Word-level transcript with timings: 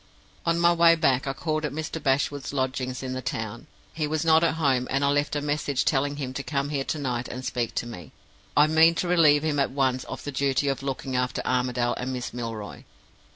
"On 0.47 0.57
my 0.59 0.73
way 0.73 0.95
back, 0.95 1.27
I 1.27 1.33
called 1.33 1.63
at 1.63 1.71
Mr. 1.71 2.01
Bashwood's 2.01 2.53
lodgings 2.53 3.03
in 3.03 3.13
the 3.13 3.21
town. 3.21 3.67
He 3.93 4.07
was 4.07 4.25
not 4.25 4.43
at 4.43 4.55
home, 4.55 4.87
and 4.89 5.05
I 5.05 5.09
left 5.11 5.35
a 5.35 5.41
message 5.41 5.85
telling 5.85 6.15
him 6.15 6.33
to 6.33 6.41
come 6.41 6.69
here 6.69 6.83
to 6.85 6.97
night 6.97 7.27
and 7.27 7.45
speak 7.45 7.75
to 7.75 7.85
me. 7.85 8.11
I 8.57 8.65
mean 8.65 8.95
to 8.95 9.07
relieve 9.07 9.43
him 9.43 9.59
at 9.59 9.69
once 9.69 10.03
of 10.05 10.23
the 10.23 10.31
duty 10.31 10.69
of 10.69 10.81
looking 10.81 11.15
after 11.15 11.43
Armadale 11.45 11.93
and 11.97 12.11
Miss 12.11 12.33
Milroy. 12.33 12.83